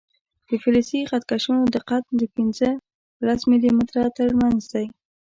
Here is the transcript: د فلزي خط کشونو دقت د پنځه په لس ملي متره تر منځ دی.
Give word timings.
د 0.47 0.49
فلزي 0.61 1.01
خط 1.09 1.23
کشونو 1.31 1.63
دقت 1.75 2.03
د 2.19 2.21
پنځه 2.35 2.69
په 3.15 3.21
لس 3.27 3.41
ملي 3.51 3.71
متره 3.77 4.05
تر 4.19 4.29
منځ 4.41 4.59
دی. 4.73 4.85